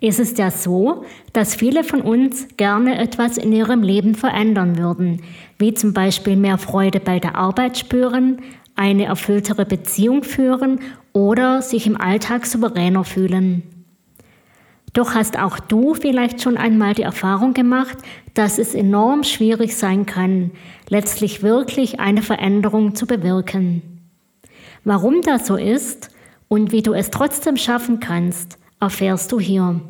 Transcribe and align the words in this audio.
Es 0.00 0.18
ist 0.18 0.38
ja 0.38 0.50
so, 0.50 1.04
dass 1.32 1.54
viele 1.54 1.82
von 1.82 2.02
uns 2.02 2.48
gerne 2.56 2.98
etwas 2.98 3.38
in 3.38 3.52
ihrem 3.52 3.82
Leben 3.82 4.14
verändern 4.14 4.76
würden, 4.76 5.22
wie 5.58 5.72
zum 5.72 5.94
Beispiel 5.94 6.36
mehr 6.36 6.58
Freude 6.58 7.00
bei 7.00 7.18
der 7.18 7.36
Arbeit 7.36 7.78
spüren, 7.78 8.42
eine 8.74 9.06
erfülltere 9.06 9.64
Beziehung 9.64 10.22
führen 10.22 10.80
oder 11.12 11.62
sich 11.62 11.86
im 11.86 11.98
Alltag 11.98 12.44
souveräner 12.44 13.04
fühlen. 13.04 13.62
Doch 14.92 15.14
hast 15.14 15.38
auch 15.38 15.58
du 15.58 15.94
vielleicht 15.94 16.42
schon 16.42 16.56
einmal 16.56 16.94
die 16.94 17.02
Erfahrung 17.02 17.52
gemacht, 17.54 17.98
dass 18.34 18.58
es 18.58 18.74
enorm 18.74 19.24
schwierig 19.24 19.76
sein 19.76 20.06
kann, 20.06 20.52
letztlich 20.88 21.42
wirklich 21.42 22.00
eine 22.00 22.22
Veränderung 22.22 22.94
zu 22.94 23.06
bewirken. 23.06 23.82
Warum 24.84 25.20
das 25.22 25.46
so 25.46 25.56
ist 25.56 26.10
und 26.48 26.72
wie 26.72 26.82
du 26.82 26.92
es 26.92 27.10
trotzdem 27.10 27.56
schaffen 27.56 28.00
kannst, 28.00 28.58
erfährst 28.80 29.32
du 29.32 29.40
hier. 29.40 29.80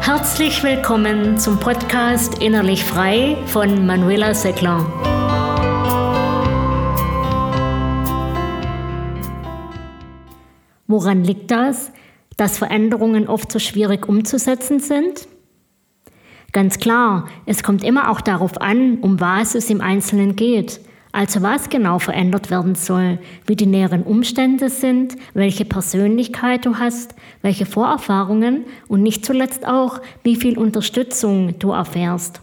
Herzlich 0.00 0.62
willkommen 0.62 1.38
zum 1.38 1.58
Podcast 1.60 2.42
Innerlich 2.42 2.84
Frei 2.84 3.36
von 3.46 3.86
Manuela 3.86 4.34
Seckler. 4.34 4.84
Woran 10.88 11.24
liegt 11.24 11.50
das, 11.50 11.92
dass 12.36 12.58
Veränderungen 12.58 13.28
oft 13.28 13.50
so 13.50 13.58
schwierig 13.58 14.08
umzusetzen 14.08 14.80
sind? 14.80 15.28
Ganz 16.52 16.78
klar, 16.78 17.28
es 17.44 17.62
kommt 17.62 17.84
immer 17.84 18.10
auch 18.10 18.20
darauf 18.20 18.60
an, 18.60 18.98
um 19.00 19.20
was 19.20 19.54
es 19.54 19.68
im 19.70 19.80
Einzelnen 19.80 20.36
geht. 20.36 20.80
Also 21.16 21.40
was 21.40 21.70
genau 21.70 21.98
verändert 21.98 22.50
werden 22.50 22.74
soll, 22.74 23.18
wie 23.46 23.56
die 23.56 23.64
näheren 23.64 24.02
Umstände 24.02 24.68
sind, 24.68 25.16
welche 25.32 25.64
Persönlichkeit 25.64 26.66
du 26.66 26.78
hast, 26.78 27.14
welche 27.40 27.64
Vorerfahrungen 27.64 28.66
und 28.86 29.02
nicht 29.02 29.24
zuletzt 29.24 29.66
auch, 29.66 30.02
wie 30.24 30.36
viel 30.36 30.58
Unterstützung 30.58 31.58
du 31.58 31.70
erfährst. 31.70 32.42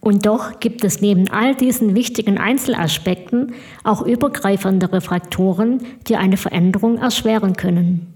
Und 0.00 0.26
doch 0.26 0.58
gibt 0.58 0.82
es 0.82 1.00
neben 1.00 1.30
all 1.30 1.54
diesen 1.54 1.94
wichtigen 1.94 2.38
Einzelaspekten 2.38 3.52
auch 3.84 4.02
übergreifendere 4.04 5.00
Faktoren, 5.00 5.80
die 6.08 6.16
eine 6.16 6.38
Veränderung 6.38 6.98
erschweren 6.98 7.54
können. 7.54 8.12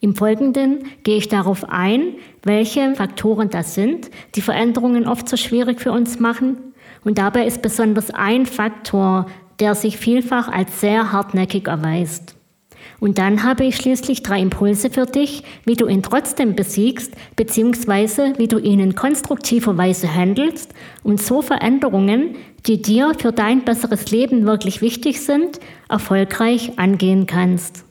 Im 0.00 0.16
Folgenden 0.16 0.80
gehe 1.04 1.18
ich 1.18 1.28
darauf 1.28 1.68
ein, 1.68 2.14
welche 2.42 2.92
Faktoren 2.96 3.50
das 3.50 3.76
sind, 3.76 4.10
die 4.34 4.42
Veränderungen 4.42 5.06
oft 5.06 5.28
so 5.28 5.36
schwierig 5.36 5.80
für 5.80 5.92
uns 5.92 6.18
machen 6.18 6.69
und 7.04 7.18
dabei 7.18 7.46
ist 7.46 7.62
besonders 7.62 8.10
ein 8.10 8.46
Faktor, 8.46 9.26
der 9.58 9.74
sich 9.74 9.96
vielfach 9.96 10.48
als 10.48 10.80
sehr 10.80 11.12
hartnäckig 11.12 11.66
erweist. 11.68 12.36
Und 12.98 13.18
dann 13.18 13.42
habe 13.42 13.64
ich 13.64 13.76
schließlich 13.76 14.22
drei 14.22 14.40
Impulse 14.40 14.90
für 14.90 15.06
dich, 15.06 15.42
wie 15.64 15.74
du 15.74 15.86
ihn 15.86 16.02
trotzdem 16.02 16.54
besiegst, 16.54 17.14
beziehungsweise 17.36 18.34
wie 18.36 18.48
du 18.48 18.58
ihn 18.58 18.80
in 18.80 18.94
konstruktiver 18.94 19.76
Weise 19.76 20.14
handelst 20.14 20.72
und 21.02 21.20
so 21.20 21.40
Veränderungen, 21.40 22.36
die 22.66 22.82
dir 22.82 23.12
für 23.18 23.32
dein 23.32 23.64
besseres 23.64 24.10
Leben 24.10 24.46
wirklich 24.46 24.82
wichtig 24.82 25.20
sind, 25.20 25.60
erfolgreich 25.88 26.78
angehen 26.78 27.26
kannst. 27.26 27.84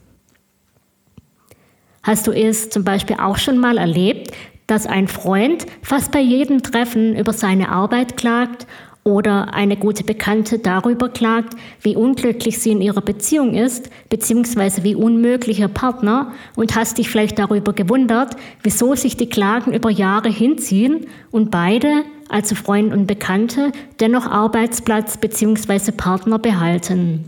Hast 2.02 2.26
du 2.26 2.32
es 2.32 2.70
zum 2.70 2.84
Beispiel 2.84 3.16
auch 3.20 3.36
schon 3.36 3.58
mal 3.58 3.76
erlebt, 3.76 4.32
dass 4.70 4.86
ein 4.86 5.08
Freund 5.08 5.66
fast 5.82 6.12
bei 6.12 6.20
jedem 6.20 6.62
Treffen 6.62 7.16
über 7.16 7.32
seine 7.32 7.70
Arbeit 7.70 8.16
klagt 8.16 8.68
oder 9.02 9.52
eine 9.52 9.76
gute 9.76 10.04
Bekannte 10.04 10.60
darüber 10.60 11.08
klagt, 11.08 11.54
wie 11.82 11.96
unglücklich 11.96 12.60
sie 12.60 12.70
in 12.70 12.80
ihrer 12.80 13.00
Beziehung 13.00 13.54
ist, 13.54 13.90
beziehungsweise 14.10 14.84
wie 14.84 14.94
unmöglich 14.94 15.58
ihr 15.58 15.68
Partner 15.68 16.32
und 16.54 16.76
hast 16.76 16.98
dich 16.98 17.10
vielleicht 17.10 17.38
darüber 17.40 17.72
gewundert, 17.72 18.36
wieso 18.62 18.94
sich 18.94 19.16
die 19.16 19.28
Klagen 19.28 19.72
über 19.72 19.90
Jahre 19.90 20.28
hinziehen 20.28 21.06
und 21.32 21.50
beide, 21.50 22.04
also 22.28 22.54
Freund 22.54 22.92
und 22.92 23.06
Bekannte, 23.06 23.72
dennoch 23.98 24.26
Arbeitsplatz 24.26 25.16
beziehungsweise 25.16 25.90
Partner 25.90 26.38
behalten. 26.38 27.24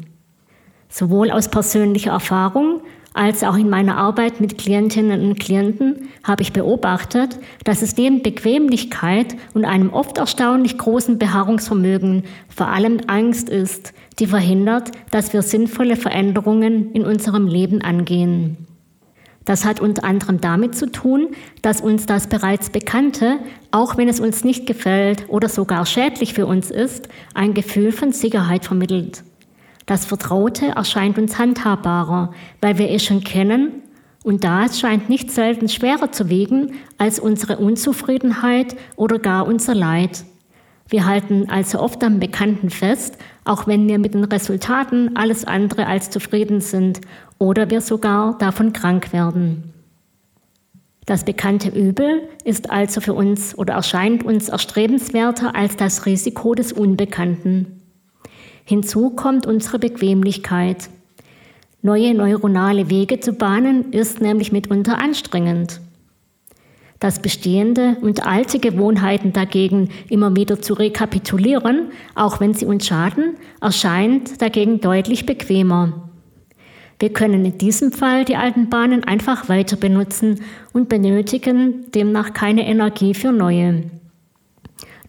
Sowohl 0.89 1.33
aus 1.33 1.49
persönlicher 1.49 2.13
Erfahrung 2.13 2.83
als 3.15 3.45
auch 3.45 3.57
in 3.57 3.69
meiner 3.69 3.97
Arbeit 3.99 4.41
mit 4.41 4.57
Klientinnen 4.57 5.23
und 5.23 5.39
Klienten 5.39 6.09
habe 6.25 6.43
ich 6.43 6.53
beobachtet, 6.53 7.39
dass 7.65 7.83
es 7.83 7.97
neben 7.97 8.23
Bequemlichkeit 8.23 9.37
und 9.53 9.65
einem 9.65 9.91
oft 9.91 10.19
erstaunlich 10.19 10.79
großen 10.79 11.19
Beharrungsvermögen 11.19 12.25
vor 12.49 12.69
allem 12.69 13.01
Angst 13.09 13.51
ist, 13.51 13.93
die 14.19 14.27
verhindert, 14.27 14.93
dass 15.11 15.33
wir 15.33 15.43
sinnvolle 15.43 15.97
Veränderungen 15.97 16.93
in 16.93 17.05
unserem 17.05 17.47
Leben 17.47 17.83
angehen. 17.83 18.67
Das 19.45 19.65
hat 19.65 19.81
unter 19.81 20.05
anderem 20.05 20.41
damit 20.41 20.77
zu 20.77 20.91
tun, 20.91 21.29
dass 21.63 21.81
uns 21.81 22.07
das 22.07 22.29
bereits 22.29 22.71
Bekannte, 22.71 23.39
auch 23.73 23.97
wenn 23.97 24.09
es 24.09 24.21
uns 24.21 24.45
nicht 24.45 24.67
gefällt 24.67 25.29
oder 25.29 25.49
sogar 25.49 25.85
schädlich 25.85 26.33
für 26.33 26.47
uns 26.47 26.71
ist, 26.71 27.09
ein 27.35 27.53
Gefühl 27.53 27.93
von 27.93 28.13
Sicherheit 28.13 28.65
vermittelt. 28.65 29.25
Das 29.93 30.07
Vertraute 30.07 30.69
erscheint 30.69 31.19
uns 31.19 31.39
handhabbarer, 31.39 32.33
weil 32.63 32.79
wir 32.79 32.89
es 32.89 33.05
schon 33.05 33.23
kennen 33.23 33.83
und 34.25 34.43
das 34.43 34.81
scheint 34.81 35.11
nicht 35.11 35.31
selten 35.31 35.69
schwerer 35.69 36.11
zu 36.11 36.31
wiegen 36.31 36.77
als 36.97 37.21
unsere 37.21 37.59
Unzufriedenheit 37.59 38.75
oder 38.97 39.19
gar 39.19 39.47
unser 39.47 39.75
Leid. 39.75 40.25
Wir 40.89 41.05
halten 41.05 41.51
also 41.51 41.79
oft 41.79 42.03
am 42.05 42.21
Bekannten 42.21 42.71
fest, 42.71 43.19
auch 43.45 43.67
wenn 43.67 43.87
wir 43.87 43.99
mit 43.99 44.15
den 44.15 44.25
Resultaten 44.25 45.15
alles 45.15 45.45
andere 45.45 45.87
als 45.87 46.09
zufrieden 46.09 46.63
sind 46.63 47.03
oder 47.37 47.69
wir 47.69 47.83
sogar 47.83 48.39
davon 48.39 48.73
krank 48.73 49.13
werden. 49.13 49.75
Das 51.05 51.25
bekannte 51.25 51.69
Übel 51.69 52.31
ist 52.45 52.71
also 52.71 53.03
für 53.03 53.13
uns 53.13 53.59
oder 53.59 53.75
erscheint 53.75 54.25
uns 54.25 54.49
erstrebenswerter 54.49 55.55
als 55.55 55.77
das 55.77 56.07
Risiko 56.07 56.55
des 56.55 56.73
Unbekannten. 56.73 57.82
Hinzu 58.65 59.11
kommt 59.11 59.47
unsere 59.47 59.79
Bequemlichkeit. 59.79 60.89
Neue 61.83 62.15
neuronale 62.15 62.91
Wege 62.91 63.19
zu 63.19 63.33
bahnen 63.33 63.93
ist 63.93 64.21
nämlich 64.21 64.53
mitunter 64.53 64.99
anstrengend. 64.99 65.81
Das 67.01 67.21
Bestehende 67.21 67.97
und 68.01 68.25
alte 68.25 68.61
Gewohnheiten 68.61 69.33
dagegen 69.33 69.89
immer 70.09 70.37
wieder 70.37 70.63
zu 70.63 70.75
rekapitulieren, 70.75 71.91
auch 72.15 72.39
wenn 72.39 72.55
sie 72.55 72.65
uns 72.65 72.87
schaden, 72.87 73.35
erscheint 73.61 74.41
dagegen 74.41 74.81
deutlich 74.81 75.27
bequemer. 75.27 76.09
Wir 77.01 77.13
können 77.13 77.45
in 77.45 77.59
diesem 77.59 77.91
Fall 77.91 78.25
die 78.25 78.37
alten 78.37 78.71
Bahnen 78.71 79.03
einfach 79.03 79.49
weiter 79.49 79.75
benutzen 79.77 80.43
und 80.73 80.89
benötigen 80.89 81.91
demnach 81.91 82.33
keine 82.33 82.65
Energie 82.65 83.15
für 83.15 83.33
neue. 83.33 83.83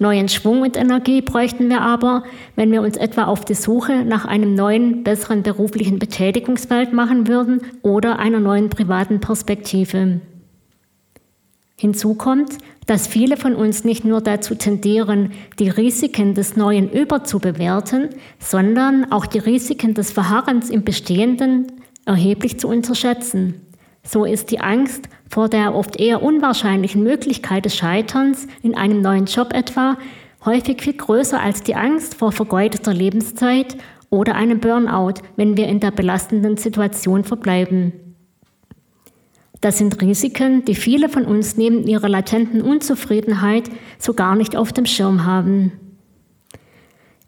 Neuen 0.03 0.28
Schwung 0.28 0.64
und 0.64 0.75
Energie 0.75 1.22
bräuchten 1.22 1.69
wir 1.69 1.80
aber, 1.80 2.24
wenn 2.58 2.74
wir 2.74 2.81
uns 2.81 2.97
etwa 2.97 3.24
auf 3.24 3.46
die 3.46 3.53
Suche 3.53 4.03
nach 4.03 4.25
einem 4.25 4.53
neuen, 4.53 5.06
besseren 5.06 5.44
beruflichen 5.44 5.97
Betätigungsfeld 5.97 6.91
machen 6.91 7.30
würden 7.30 7.62
oder 7.84 8.19
einer 8.19 8.42
neuen 8.42 8.69
privaten 8.69 9.22
Perspektive. 9.22 10.19
Hinzu 11.78 12.16
kommt, 12.16 12.58
dass 12.86 13.08
viele 13.08 13.38
von 13.38 13.56
uns 13.56 13.86
nicht 13.86 14.03
nur 14.03 14.19
dazu 14.19 14.56
tendieren, 14.56 15.31
die 15.58 15.69
Risiken 15.69 16.34
des 16.34 16.58
Neuen 16.58 16.92
überzubewerten, 16.92 18.09
sondern 18.40 19.09
auch 19.09 19.25
die 19.25 19.40
Risiken 19.40 19.94
des 19.94 20.12
Verharrens 20.12 20.69
im 20.69 20.84
Bestehenden 20.84 21.72
erheblich 22.06 22.59
zu 22.59 22.68
unterschätzen. 22.68 23.62
So 24.06 24.25
ist 24.25 24.52
die 24.52 24.59
Angst 24.59 25.08
vor 25.30 25.50
der 25.50 25.74
oft 25.74 26.00
eher 26.00 26.22
unwahrscheinlichen 26.22 27.03
Möglichkeit 27.03 27.66
des 27.66 27.75
Scheiterns 27.75 28.47
in 28.62 28.75
einem 28.75 29.02
neuen 29.02 29.25
Job 29.25 29.53
etwa 29.53 29.97
häufig 30.46 30.81
viel 30.81 30.94
größer 30.94 31.40
als 31.40 31.64
die 31.64 31.75
Angst 31.75 32.16
vor 32.16 32.31
vergeudeter 32.31 32.94
Lebenszeit 32.94 33.78
oder 34.09 34.36
einem 34.36 34.59
Burnout, 34.59 35.22
wenn 35.38 35.58
wir 35.58 35.68
in 35.68 35.80
der 35.80 35.92
belastenden 35.92 36.57
Situation 36.57 37.24
verbleiben. 37.24 37.94
Das 39.62 39.77
sind 39.77 40.01
Risiken, 40.01 40.66
die 40.66 40.75
viele 40.75 41.07
von 41.07 41.24
uns 41.24 41.56
neben 41.56 41.88
ihrer 41.88 42.10
latenten 42.10 42.62
Unzufriedenheit 42.62 43.72
so 43.98 44.13
gar 44.13 44.36
nicht 44.36 44.57
auf 44.57 44.74
dem 44.74 44.86
Schirm 44.86 45.25
haben. 45.25 45.72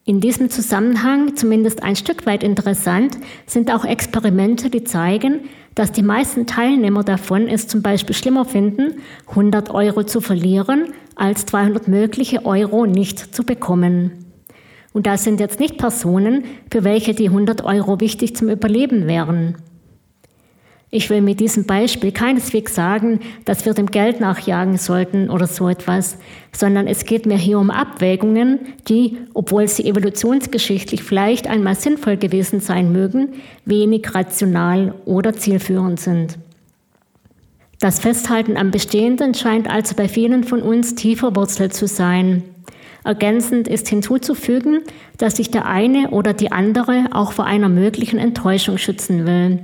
In 0.03 0.19
diesem 0.19 0.49
Zusammenhang, 0.49 1.35
zumindest 1.35 1.81
ein 1.81 1.95
Stück 1.95 2.25
weit 2.25 2.43
interessant, 2.43 3.17
sind 3.47 3.73
auch 3.73 3.85
Experimente, 3.85 4.69
die 4.69 4.83
zeigen, 4.83 5.45
dass 5.75 5.91
die 5.91 6.03
meisten 6.03 6.47
Teilnehmer 6.47 7.03
davon 7.03 7.47
es 7.47 7.67
zum 7.67 7.81
Beispiel 7.81 8.15
schlimmer 8.15 8.45
finden, 8.45 9.01
100 9.29 9.69
Euro 9.71 10.03
zu 10.03 10.21
verlieren, 10.21 10.93
als 11.15 11.45
200 11.45 11.87
mögliche 11.87 12.45
Euro 12.45 12.85
nicht 12.85 13.35
zu 13.35 13.43
bekommen. 13.43 14.25
Und 14.93 15.05
das 15.07 15.25
sind 15.25 15.41
jetzt 15.41 15.59
nicht 15.59 15.77
Personen, 15.77 16.45
für 16.71 16.85
welche 16.85 17.13
die 17.13 17.27
100 17.27 17.65
Euro 17.65 17.99
wichtig 17.99 18.35
zum 18.35 18.49
Überleben 18.49 19.07
wären. 19.07 19.57
Ich 20.91 21.09
will 21.09 21.21
mit 21.21 21.39
diesem 21.39 21.65
Beispiel 21.65 22.11
keineswegs 22.11 22.75
sagen, 22.75 23.19
dass 23.43 23.65
wir 23.65 23.73
dem 23.73 23.87
Geld 23.87 24.19
nachjagen 24.19 24.77
sollten 24.77 25.29
oder 25.29 25.47
so 25.47 25.67
etwas, 25.67 26.17
sondern 26.53 26.87
es 26.87 27.05
geht 27.05 27.25
mir 27.25 27.37
hier 27.37 27.59
um 27.59 27.71
Abwägungen, 27.71 28.59
die, 28.87 29.17
obwohl 29.33 29.67
sie 29.67 29.85
evolutionsgeschichtlich 29.85 31.03
vielleicht 31.03 31.47
einmal 31.47 31.75
sinnvoll 31.75 32.17
gewesen 32.17 32.59
sein 32.59 32.91
mögen, 32.91 33.33
wenig 33.65 34.13
rational 34.13 34.93
oder 35.05 35.33
zielführend 35.33 35.99
sind. 35.99 36.37
Das 37.79 37.99
Festhalten 37.99 38.55
am 38.55 38.71
Bestehenden 38.71 39.33
scheint 39.33 39.69
also 39.69 39.95
bei 39.95 40.07
vielen 40.07 40.43
von 40.43 40.61
uns 40.61 40.95
tiefer 40.95 41.35
Wurzel 41.35 41.71
zu 41.71 41.87
sein. 41.87 42.43
Ergänzend 43.03 43.67
ist 43.67 43.87
hinzuzufügen, 43.89 44.81
dass 45.17 45.35
sich 45.35 45.51
der 45.51 45.65
eine 45.65 46.11
oder 46.11 46.33
die 46.33 46.51
andere 46.51 47.07
auch 47.11 47.33
vor 47.33 47.45
einer 47.45 47.69
möglichen 47.69 48.17
Enttäuschung 48.17 48.77
schützen 48.77 49.27
will. 49.27 49.59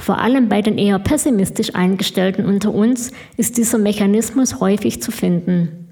Vor 0.00 0.18
allem 0.18 0.48
bei 0.48 0.62
den 0.62 0.78
eher 0.78 0.98
pessimistisch 0.98 1.74
eingestellten 1.74 2.46
unter 2.46 2.72
uns 2.72 3.12
ist 3.36 3.58
dieser 3.58 3.76
Mechanismus 3.76 4.58
häufig 4.58 5.02
zu 5.02 5.12
finden. 5.12 5.88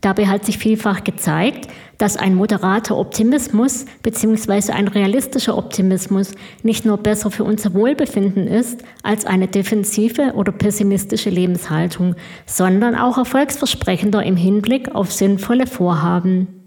Dabei 0.00 0.28
hat 0.28 0.46
sich 0.46 0.58
vielfach 0.58 1.02
gezeigt, 1.02 1.66
dass 1.98 2.16
ein 2.16 2.36
moderater 2.36 2.96
Optimismus 2.96 3.86
bzw. 4.04 4.70
ein 4.70 4.86
realistischer 4.86 5.58
Optimismus 5.58 6.30
nicht 6.62 6.84
nur 6.84 6.98
besser 6.98 7.32
für 7.32 7.42
unser 7.42 7.74
Wohlbefinden 7.74 8.46
ist 8.46 8.84
als 9.02 9.26
eine 9.26 9.48
defensive 9.48 10.34
oder 10.34 10.52
pessimistische 10.52 11.30
Lebenshaltung, 11.30 12.14
sondern 12.46 12.94
auch 12.94 13.18
erfolgsversprechender 13.18 14.22
im 14.22 14.36
Hinblick 14.36 14.94
auf 14.94 15.10
sinnvolle 15.10 15.66
Vorhaben. 15.66 16.57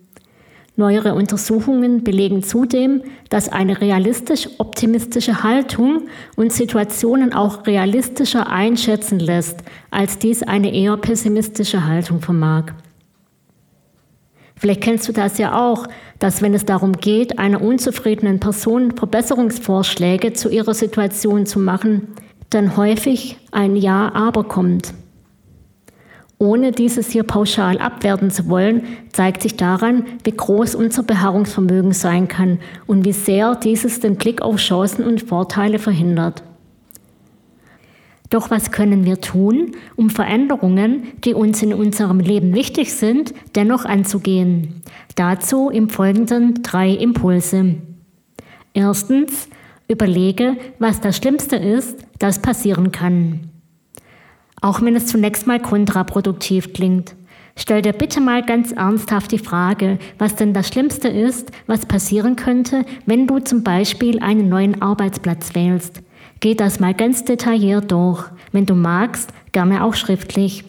Neuere 0.77 1.15
Untersuchungen 1.15 2.03
belegen 2.03 2.44
zudem, 2.44 3.03
dass 3.29 3.50
eine 3.50 3.81
realistisch-optimistische 3.81 5.44
Haltung 5.44 6.07
uns 6.38 6.56
Situationen 6.56 7.33
auch 7.33 7.68
realistischer 7.68 8.50
einschätzen 8.50 9.19
lässt, 9.19 9.59
als 9.91 10.18
dies 10.18 10.44
eine 10.44 10.73
eher 10.73 10.95
pessimistische 10.95 11.85
Haltung 11.85 12.21
vermag. 12.21 12.71
Vielleicht 14.56 14.81
kennst 14.81 15.07
du 15.09 15.12
das 15.12 15.39
ja 15.39 15.59
auch, 15.59 15.88
dass 16.19 16.41
wenn 16.41 16.53
es 16.53 16.65
darum 16.65 16.94
geht, 16.94 17.39
einer 17.39 17.62
unzufriedenen 17.62 18.39
Person 18.39 18.91
Verbesserungsvorschläge 18.91 20.33
zu 20.33 20.50
ihrer 20.50 20.75
Situation 20.75 21.47
zu 21.47 21.59
machen, 21.59 22.09
dann 22.51 22.77
häufig 22.77 23.38
ein 23.51 23.75
Ja, 23.75 24.12
aber 24.13 24.44
kommt. 24.44 24.94
Ohne 26.41 26.71
dieses 26.71 27.11
hier 27.11 27.21
pauschal 27.21 27.77
abwerten 27.77 28.31
zu 28.31 28.49
wollen, 28.49 28.81
zeigt 29.11 29.43
sich 29.43 29.57
daran, 29.57 30.05
wie 30.23 30.31
groß 30.31 30.73
unser 30.73 31.03
Beharrungsvermögen 31.03 31.91
sein 31.91 32.27
kann 32.27 32.57
und 32.88 33.05
wie 33.05 33.11
sehr 33.11 33.53
dieses 33.53 33.99
den 33.99 34.15
Blick 34.15 34.41
auf 34.41 34.55
Chancen 34.55 35.05
und 35.05 35.21
Vorteile 35.21 35.77
verhindert. 35.77 36.41
Doch 38.31 38.49
was 38.49 38.71
können 38.71 39.05
wir 39.05 39.21
tun, 39.21 39.75
um 39.95 40.09
Veränderungen, 40.09 41.03
die 41.23 41.35
uns 41.35 41.61
in 41.61 41.75
unserem 41.75 42.19
Leben 42.19 42.55
wichtig 42.55 42.91
sind, 42.95 43.35
dennoch 43.53 43.85
anzugehen? 43.85 44.81
Dazu 45.13 45.69
im 45.69 45.89
Folgenden 45.89 46.63
drei 46.63 46.89
Impulse. 46.89 47.75
Erstens, 48.73 49.47
überlege, 49.88 50.57
was 50.79 51.01
das 51.01 51.17
Schlimmste 51.17 51.57
ist, 51.57 51.99
das 52.17 52.39
passieren 52.39 52.91
kann 52.91 53.50
auch 54.62 54.81
wenn 54.81 54.96
es 54.96 55.08
zunächst 55.08 55.48
mal 55.48 55.60
kontraproduktiv 55.60 56.74
klingt. 56.74 57.16
Stell 57.58 57.81
dir 57.81 57.94
bitte 57.94 58.22
mal 58.22 58.44
ganz 58.44 58.72
ernsthaft 58.72 59.31
die 59.31 59.38
Frage, 59.38 60.00
was 60.18 60.36
denn 60.36 60.54
das 60.54 60.69
Schlimmste 60.69 61.10
ist, 61.10 61.52
was 61.68 61.86
passieren 61.86 62.36
könnte, 62.36 62.86
wenn 63.06 63.28
du 63.28 63.40
zum 63.40 63.63
Beispiel 63.63 64.19
einen 64.19 64.48
neuen 64.48 64.81
Arbeitsplatz 64.81 65.54
wählst. 65.54 66.02
Geh 66.40 66.56
das 66.56 66.80
mal 66.80 66.94
ganz 66.94 67.25
detailliert 67.25 67.92
durch. 67.92 68.24
Wenn 68.52 68.66
du 68.66 68.74
magst, 68.74 69.31
gerne 69.52 69.84
auch 69.84 69.94
schriftlich. 69.94 70.63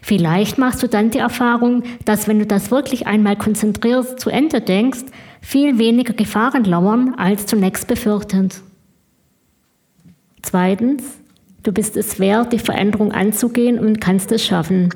Vielleicht 0.00 0.58
machst 0.58 0.82
du 0.82 0.88
dann 0.88 1.10
die 1.10 1.18
Erfahrung, 1.18 1.82
dass 2.04 2.28
wenn 2.28 2.38
du 2.38 2.46
das 2.46 2.70
wirklich 2.70 3.06
einmal 3.06 3.36
konzentriert 3.36 4.20
zu 4.20 4.30
Ende 4.30 4.60
denkst, 4.60 5.04
viel 5.40 5.78
weniger 5.78 6.14
Gefahren 6.14 6.64
lauern 6.64 7.14
als 7.16 7.46
zunächst 7.46 7.88
befürchtet. 7.88 8.60
Zweitens, 10.40 11.02
Du 11.64 11.72
bist 11.72 11.96
es 11.96 12.20
wert, 12.20 12.52
die 12.52 12.58
Veränderung 12.58 13.10
anzugehen 13.10 13.78
und 13.78 13.98
kannst 13.98 14.30
es 14.32 14.44
schaffen. 14.44 14.90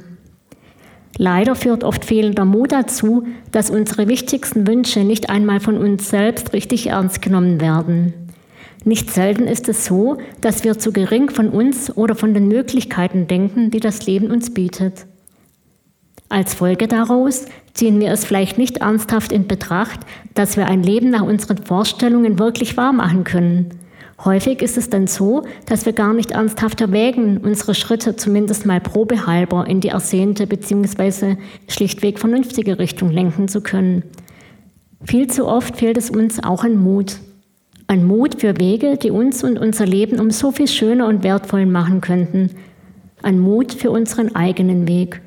Leider 1.17 1.55
führt 1.55 1.83
oft 1.83 2.05
fehlender 2.05 2.45
Mut 2.45 2.73
dazu, 2.73 3.27
dass 3.51 3.71
unsere 3.71 4.07
wichtigsten 4.07 4.67
Wünsche 4.67 5.01
nicht 5.01 5.31
einmal 5.31 5.61
von 5.61 5.79
uns 5.79 6.11
selbst 6.11 6.53
richtig 6.53 6.89
ernst 6.89 7.23
genommen 7.23 7.63
werden. 7.63 8.13
Nicht 8.85 9.11
selten 9.11 9.45
ist 9.45 9.69
es 9.71 9.87
so, 9.87 10.19
dass 10.43 10.63
wir 10.63 10.79
zu 10.79 10.93
gering 10.93 11.31
von 11.31 11.49
uns 11.49 11.97
oder 11.97 12.15
von 12.15 12.35
den 12.35 12.49
Möglichkeiten 12.49 13.27
denken, 13.27 13.71
die 13.71 13.81
das 13.81 14.07
Leben 14.07 14.31
uns 14.31 14.53
bietet. 14.53 15.07
Als 16.29 16.53
Folge 16.53 16.87
daraus 16.87 17.47
ziehen 17.73 17.99
wir 17.99 18.13
es 18.13 18.27
vielleicht 18.27 18.59
nicht 18.59 18.77
ernsthaft 18.77 19.33
in 19.33 19.49
Betracht, 19.49 20.01
dass 20.35 20.59
wir 20.59 20.67
ein 20.67 20.83
Leben 20.83 21.09
nach 21.09 21.23
unseren 21.23 21.65
Vorstellungen 21.65 22.39
wirklich 22.39 22.77
wahr 22.77 22.93
machen 22.93 23.25
können 23.25 23.71
Häufig 24.25 24.63
ist 24.63 24.77
es 24.77 24.91
dann 24.91 25.07
so, 25.07 25.45
dass 25.67 25.87
wir 25.87 25.93
gar 25.93 26.13
nicht 26.13 26.33
ernsthaft 26.33 26.81
erwägen, 26.81 27.39
unsere 27.39 27.75
Schritte 27.75 28.17
zumindest 28.17 28.67
mal 28.67 28.81
probehalber 28.81 29.67
in 29.69 29.81
die 29.81 29.89
ersehnte 29.89 30.49
bzw. 30.49 31.37
schlichtweg 31.69 32.19
vernünftige 32.19 32.81
Richtung 32.81 33.11
lenken 33.11 33.47
zu 33.47 33.61
können. 33.61 34.03
Viel 35.05 35.29
zu 35.29 35.47
oft 35.47 35.77
fehlt 35.77 35.97
es 35.97 36.11
uns 36.11 36.43
auch 36.43 36.65
an 36.65 36.77
Mut. 36.77 37.19
An 37.87 38.05
Mut 38.05 38.41
für 38.41 38.59
Wege, 38.59 38.97
die 38.97 39.13
uns 39.13 39.45
und 39.45 39.57
unser 39.59 39.87
Leben 39.87 40.19
um 40.19 40.33
so 40.33 40.51
viel 40.51 40.67
schöner 40.67 41.07
und 41.07 41.23
wertvoll 41.23 41.65
machen 41.65 42.01
könnten. 42.01 42.51
An 43.23 43.39
Mut 43.39 43.73
für 43.73 43.93
unseren 43.93 44.35
eigenen 44.35 44.89
Weg. 44.89 45.21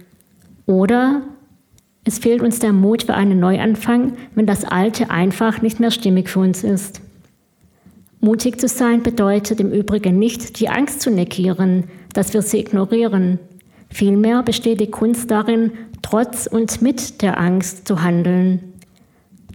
Oder 0.65 1.21
es 2.03 2.19
fehlt 2.19 2.41
uns 2.41 2.59
der 2.59 2.73
Mut 2.73 3.03
für 3.03 3.13
einen 3.13 3.39
Neuanfang, 3.39 4.13
wenn 4.35 4.45
das 4.45 4.65
Alte 4.65 5.09
einfach 5.09 5.61
nicht 5.61 5.79
mehr 5.79 5.91
stimmig 5.91 6.29
für 6.29 6.39
uns 6.39 6.63
ist. 6.63 7.01
Mutig 8.23 8.61
zu 8.61 8.67
sein 8.67 9.01
bedeutet 9.01 9.59
im 9.59 9.71
Übrigen 9.71 10.19
nicht, 10.19 10.59
die 10.59 10.69
Angst 10.69 11.01
zu 11.01 11.09
negieren, 11.09 11.85
dass 12.13 12.35
wir 12.35 12.43
sie 12.43 12.59
ignorieren. 12.59 13.39
Vielmehr 13.89 14.43
besteht 14.43 14.79
die 14.79 14.91
Kunst 14.91 15.31
darin, 15.31 15.71
trotz 16.03 16.45
und 16.45 16.83
mit 16.83 17.23
der 17.23 17.39
Angst 17.39 17.87
zu 17.87 18.03
handeln. 18.03 18.73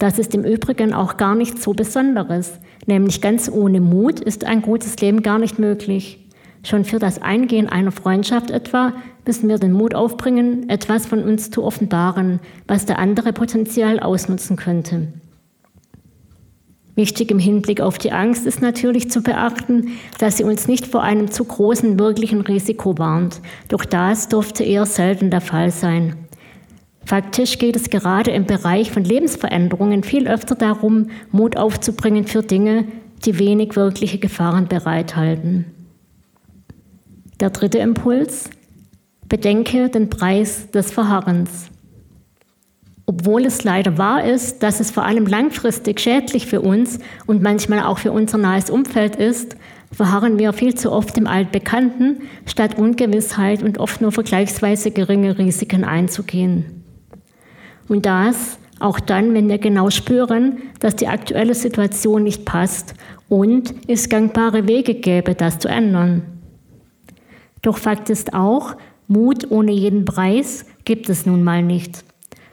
Das 0.00 0.18
ist 0.18 0.34
im 0.34 0.42
Übrigen 0.42 0.92
auch 0.92 1.16
gar 1.16 1.36
nichts 1.36 1.62
so 1.62 1.74
Besonderes, 1.74 2.54
nämlich 2.86 3.20
ganz 3.20 3.48
ohne 3.48 3.80
Mut 3.80 4.18
ist 4.18 4.44
ein 4.44 4.62
gutes 4.62 4.98
Leben 5.00 5.22
gar 5.22 5.38
nicht 5.38 5.60
möglich. 5.60 6.18
Schon 6.64 6.84
für 6.84 6.98
das 6.98 7.22
Eingehen 7.22 7.68
einer 7.68 7.92
Freundschaft 7.92 8.50
etwa 8.50 8.94
müssen 9.24 9.48
wir 9.48 9.58
den 9.58 9.72
Mut 9.72 9.94
aufbringen, 9.94 10.68
etwas 10.68 11.06
von 11.06 11.22
uns 11.22 11.52
zu 11.52 11.62
offenbaren, 11.62 12.40
was 12.66 12.84
der 12.84 12.98
andere 12.98 13.32
potenziell 13.32 14.00
ausnutzen 14.00 14.56
könnte. 14.56 15.06
Wichtig 16.96 17.30
im 17.30 17.38
Hinblick 17.38 17.82
auf 17.82 17.98
die 17.98 18.10
Angst 18.10 18.46
ist 18.46 18.62
natürlich 18.62 19.10
zu 19.10 19.22
beachten, 19.22 19.98
dass 20.18 20.38
sie 20.38 20.44
uns 20.44 20.66
nicht 20.66 20.86
vor 20.86 21.02
einem 21.02 21.30
zu 21.30 21.44
großen 21.44 21.98
wirklichen 21.98 22.40
Risiko 22.40 22.96
warnt. 22.96 23.42
Doch 23.68 23.84
das 23.84 24.28
dürfte 24.28 24.64
eher 24.64 24.86
selten 24.86 25.30
der 25.30 25.42
Fall 25.42 25.70
sein. 25.70 26.16
Faktisch 27.04 27.58
geht 27.58 27.76
es 27.76 27.90
gerade 27.90 28.30
im 28.30 28.46
Bereich 28.46 28.90
von 28.90 29.04
Lebensveränderungen 29.04 30.02
viel 30.02 30.26
öfter 30.26 30.54
darum, 30.54 31.08
Mut 31.30 31.58
aufzubringen 31.58 32.26
für 32.26 32.42
Dinge, 32.42 32.86
die 33.26 33.38
wenig 33.38 33.76
wirkliche 33.76 34.18
Gefahren 34.18 34.66
bereithalten. 34.66 35.66
Der 37.40 37.50
dritte 37.50 37.78
Impuls. 37.78 38.48
Bedenke 39.28 39.90
den 39.90 40.08
Preis 40.08 40.70
des 40.70 40.92
Verharrens. 40.92 41.70
Obwohl 43.06 43.44
es 43.44 43.62
leider 43.62 43.98
wahr 43.98 44.24
ist, 44.24 44.64
dass 44.64 44.80
es 44.80 44.90
vor 44.90 45.04
allem 45.04 45.26
langfristig 45.26 46.00
schädlich 46.00 46.46
für 46.46 46.60
uns 46.60 46.98
und 47.26 47.40
manchmal 47.40 47.84
auch 47.84 47.98
für 47.98 48.10
unser 48.10 48.36
nahes 48.36 48.68
Umfeld 48.68 49.14
ist, 49.14 49.56
verharren 49.92 50.40
wir 50.40 50.52
viel 50.52 50.74
zu 50.74 50.90
oft 50.90 51.16
im 51.16 51.28
Altbekannten, 51.28 52.22
statt 52.46 52.76
Ungewissheit 52.76 53.62
und 53.62 53.78
oft 53.78 54.00
nur 54.00 54.10
vergleichsweise 54.10 54.90
geringe 54.90 55.38
Risiken 55.38 55.84
einzugehen. 55.84 56.82
Und 57.88 58.06
das 58.06 58.58
auch 58.80 59.00
dann, 59.00 59.32
wenn 59.34 59.48
wir 59.48 59.58
genau 59.58 59.90
spüren, 59.90 60.58
dass 60.80 60.96
die 60.96 61.08
aktuelle 61.08 61.54
Situation 61.54 62.24
nicht 62.24 62.44
passt 62.44 62.94
und 63.28 63.72
es 63.88 64.08
gangbare 64.08 64.68
Wege 64.68 64.94
gäbe, 64.94 65.34
das 65.34 65.58
zu 65.60 65.68
ändern. 65.68 66.22
Doch 67.62 67.78
Fakt 67.78 68.10
ist 68.10 68.34
auch, 68.34 68.76
Mut 69.08 69.50
ohne 69.50 69.72
jeden 69.72 70.04
Preis 70.04 70.66
gibt 70.84 71.08
es 71.08 71.24
nun 71.24 71.42
mal 71.42 71.62
nicht. 71.62 72.04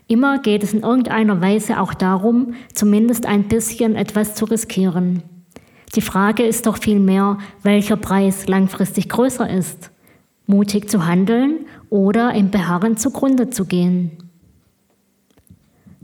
Immer 0.07 0.39
geht 0.39 0.63
es 0.63 0.73
in 0.73 0.81
irgendeiner 0.81 1.41
Weise 1.41 1.79
auch 1.79 1.93
darum, 1.93 2.53
zumindest 2.73 3.25
ein 3.25 3.47
bisschen 3.47 3.95
etwas 3.95 4.35
zu 4.35 4.45
riskieren. 4.45 5.23
Die 5.95 6.01
Frage 6.01 6.43
ist 6.43 6.65
doch 6.65 6.77
vielmehr, 6.77 7.37
welcher 7.61 7.97
Preis 7.97 8.47
langfristig 8.47 9.09
größer 9.09 9.49
ist. 9.49 9.91
Mutig 10.45 10.89
zu 10.89 11.05
handeln 11.05 11.65
oder 11.89 12.33
im 12.33 12.51
Beharren 12.51 12.97
zugrunde 12.97 13.49
zu 13.49 13.65
gehen. 13.65 14.11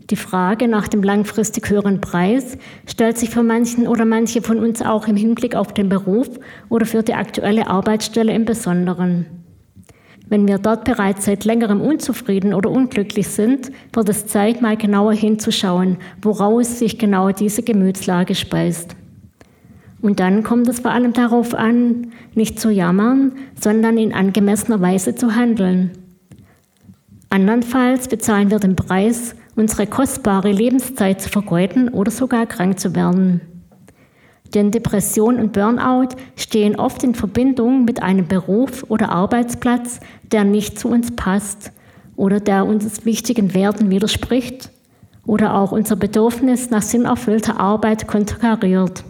Die 0.10 0.16
Frage 0.16 0.68
nach 0.68 0.88
dem 0.88 1.04
langfristig 1.04 1.70
höheren 1.70 2.02
Preis 2.02 2.58
stellt 2.88 3.18
sich 3.18 3.30
für 3.30 3.44
manchen 3.44 3.88
oder 3.88 4.06
manche 4.06 4.42
von 4.42 4.58
uns 4.58 4.82
auch 4.82 5.08
im 5.08 5.16
Hinblick 5.16 5.56
auf 5.56 5.74
den 5.74 5.90
Beruf 5.90 6.30
oder 6.70 6.86
für 6.86 7.04
die 7.04 7.14
aktuelle 7.14 7.68
Arbeitsstelle 7.68 8.34
im 8.34 8.46
Besonderen. 8.46 9.39
Wenn 10.30 10.48
wir 10.48 10.60
dort 10.60 10.86
bereits 10.86 11.26
seit 11.26 11.44
längerem 11.44 11.82
unzufrieden 11.82 12.54
oder 12.54 12.70
unglücklich 12.70 13.28
sind, 13.28 13.72
wird 13.94 14.10
es 14.10 14.28
Zeit, 14.28 14.62
mal 14.62 14.78
genauer 14.78 15.14
hinzuschauen, 15.14 15.98
woraus 16.22 16.78
sich 16.78 17.00
genau 17.00 17.32
diese 17.32 17.64
Gemütslage 17.64 18.36
speist. 18.36 18.96
Und 20.02 20.20
dann 20.20 20.44
kommt 20.44 20.70
es 20.70 20.80
vor 20.80 20.92
allem 20.92 21.14
darauf 21.14 21.54
an, 21.56 22.12
nicht 22.36 22.60
zu 22.60 22.70
jammern, 22.70 23.34
sondern 23.60 23.98
in 23.98 24.14
angemessener 24.14 24.80
Weise 24.80 25.16
zu 25.16 25.36
handeln. 25.36 25.92
Andernfalls 27.30 28.08
bezahlen 28.08 28.50
wir 28.50 28.60
den 28.60 28.76
Preis, 28.76 29.36
unsere 29.56 29.88
kostbare 29.88 30.52
Lebenszeit 30.52 31.22
zu 31.22 31.30
vergeuden 31.30 31.90
oder 31.90 32.12
sogar 32.12 32.46
krank 32.46 32.80
zu 32.80 32.96
werden. 32.96 33.42
Denn 34.54 34.72
Depression 34.72 35.40
und 35.40 35.54
Burnout 35.54 36.16
stehen 36.36 36.76
oft 36.76 37.04
in 37.04 37.14
Verbindung 37.14 37.86
mit 37.86 38.02
einem 38.02 38.28
Beruf 38.28 38.84
oder 38.90 39.10
Arbeitsplatz, 39.10 40.00
der 40.32 40.44
nicht 40.44 40.80
zu 40.80 40.88
uns 40.90 41.16
passt 41.16 41.72
oder 42.16 42.40
der 42.40 42.66
uns 42.66 43.06
wichtigen 43.06 43.54
Werten 43.54 43.92
widerspricht 43.92 44.72
oder 45.26 45.56
auch 45.56 45.72
unser 45.72 45.96
Bedürfnis 45.96 46.70
nach 46.70 46.82
sinnerfüllter 46.82 47.60
Arbeit 47.60 48.08
konterkariert 48.08 49.04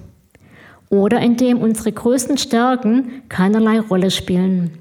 oder 0.89 1.19
in 1.19 1.38
dem 1.38 1.60
unsere 1.60 1.91
größten 1.91 2.38
Stärken 2.38 3.24
keinerlei 3.29 3.79
Rolle 3.79 4.12
spielen. 4.12 4.72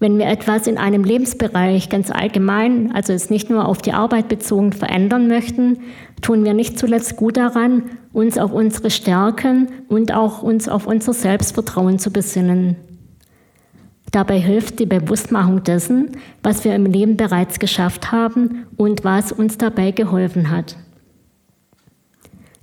Wenn 0.00 0.16
wir 0.18 0.26
etwas 0.26 0.68
in 0.68 0.78
einem 0.78 1.02
Lebensbereich 1.02 1.88
ganz 1.88 2.10
allgemein, 2.10 2.92
also 2.92 3.12
es 3.12 3.30
nicht 3.30 3.50
nur 3.50 3.66
auf 3.66 3.82
die 3.82 3.92
Arbeit 3.92 4.28
bezogen, 4.28 4.72
verändern 4.72 5.26
möchten, 5.26 5.78
tun 6.22 6.44
wir 6.44 6.54
nicht 6.54 6.78
zuletzt 6.78 7.16
gut 7.16 7.36
daran, 7.36 7.82
uns 8.12 8.38
auf 8.38 8.52
unsere 8.52 8.90
Stärken 8.90 9.68
und 9.88 10.12
auch 10.12 10.42
uns 10.42 10.68
auf 10.68 10.86
unser 10.86 11.12
Selbstvertrauen 11.12 11.98
zu 11.98 12.10
besinnen. 12.10 12.76
Dabei 14.10 14.40
hilft 14.40 14.78
die 14.78 14.86
Bewusstmachung 14.86 15.62
dessen, 15.62 16.12
was 16.42 16.64
wir 16.64 16.74
im 16.74 16.86
Leben 16.86 17.16
bereits 17.16 17.58
geschafft 17.58 18.10
haben 18.10 18.66
und 18.76 19.04
was 19.04 19.32
uns 19.32 19.58
dabei 19.58 19.90
geholfen 19.90 20.50
hat. 20.50 20.76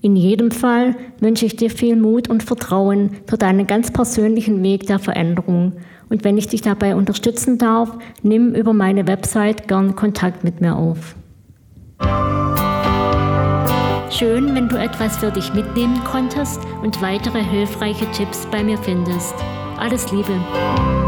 In 0.02 0.16
jedem 0.16 0.52
Fall 0.52 0.96
wünsche 1.20 1.46
ich 1.46 1.56
dir 1.56 1.70
viel 1.70 1.96
Mut 1.96 2.30
und 2.30 2.44
Vertrauen 2.44 3.12
für 3.26 3.38
deinen 3.38 3.66
ganz 3.66 3.92
persönlichen 3.92 4.62
Weg 4.62 4.86
der 4.88 5.00
Veränderung. 5.00 5.74
Und 6.10 6.24
wenn 6.24 6.38
ich 6.38 6.48
dich 6.48 6.62
dabei 6.62 6.96
unterstützen 6.96 7.58
darf, 7.58 7.98
nimm 8.22 8.54
über 8.54 8.74
meine 8.74 9.08
Website 9.08 9.68
gern 9.68 9.96
Kontakt 9.96 10.44
mit 10.44 10.62
mir 10.62 10.76
auf. 10.76 11.16
Schön, 14.18 14.56
wenn 14.56 14.70
du 14.70 14.78
etwas 14.78 15.18
für 15.18 15.30
dich 15.30 15.54
mitnehmen 15.54 16.02
konntest 16.06 16.62
und 16.82 17.02
weitere 17.02 17.44
hilfreiche 17.44 18.10
Tipps 18.12 18.46
bei 18.50 18.64
mir 18.64 18.78
findest. 18.78 19.36
Alles 19.78 20.10
Liebe. 20.10 21.05